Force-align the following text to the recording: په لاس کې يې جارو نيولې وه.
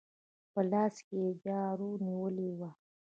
په 0.51 0.61
لاس 0.71 0.95
کې 1.05 1.15
يې 1.25 1.31
جارو 1.43 1.89
نيولې 2.05 2.49
وه. 2.57 2.69